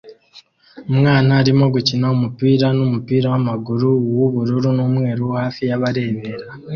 Umwana 0.91 1.31
arimo 1.41 1.65
gukina 1.73 2.05
umupira 2.15 2.67
numupira 2.77 3.25
wamaguru 3.33 3.89
wubururu 4.17 4.67
numweru 4.77 5.23
hafi 5.39 5.61
yabarebera 5.69 6.47